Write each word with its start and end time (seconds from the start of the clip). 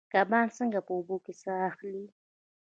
کبان 0.13 0.47
څنګه 0.57 0.79
په 0.85 0.91
اوبو 0.97 1.15
کې 1.25 1.33
ساه 1.41 1.61
اخلي؟ 1.71 2.05